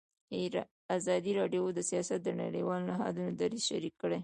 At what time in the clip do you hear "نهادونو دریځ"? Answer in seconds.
2.91-3.63